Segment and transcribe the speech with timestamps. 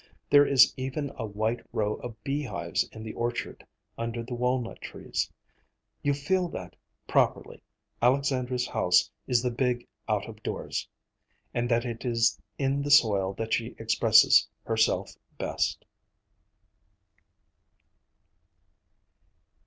[0.31, 3.67] There is even a white row of beehives in the orchard,
[3.99, 5.31] under the walnut trees.
[6.01, 6.75] You feel that,
[7.07, 7.61] properly,
[8.01, 10.89] Alexandra's house is the big out of doors,
[11.53, 15.85] and that it is in the soil that she expresses herself best.